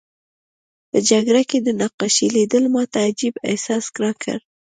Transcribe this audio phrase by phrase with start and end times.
[0.89, 4.37] په جګړه کې د نقاشۍ لیدل ماته عجیب احساس راکړ